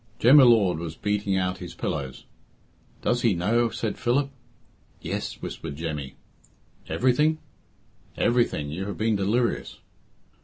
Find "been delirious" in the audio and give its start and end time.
8.97-9.77